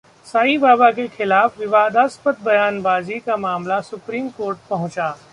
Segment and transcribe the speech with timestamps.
[0.25, 5.09] साईं बाबा के खिलाफ विवादास्पद बयानबाजी का मामला सुप्रीम कोर्ट पहुंचा